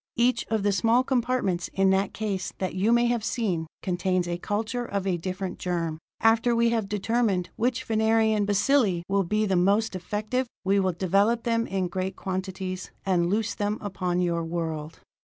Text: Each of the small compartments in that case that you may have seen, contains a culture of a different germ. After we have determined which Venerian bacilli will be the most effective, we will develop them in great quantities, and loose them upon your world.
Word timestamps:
Each 0.15 0.47
of 0.47 0.63
the 0.63 0.71
small 0.71 1.03
compartments 1.03 1.69
in 1.75 1.91
that 1.91 2.11
case 2.11 2.53
that 2.57 2.73
you 2.73 2.91
may 2.91 3.05
have 3.05 3.23
seen, 3.23 3.67
contains 3.83 4.27
a 4.27 4.39
culture 4.39 4.83
of 4.83 5.05
a 5.05 5.15
different 5.15 5.59
germ. 5.59 5.99
After 6.21 6.55
we 6.55 6.69
have 6.69 6.89
determined 6.89 7.51
which 7.55 7.83
Venerian 7.83 8.47
bacilli 8.47 9.03
will 9.07 9.21
be 9.25 9.45
the 9.45 9.55
most 9.55 9.95
effective, 9.95 10.47
we 10.65 10.79
will 10.79 10.93
develop 10.93 11.43
them 11.43 11.67
in 11.67 11.87
great 11.87 12.15
quantities, 12.15 12.89
and 13.05 13.29
loose 13.29 13.53
them 13.53 13.77
upon 13.79 14.21
your 14.21 14.43
world. 14.43 15.01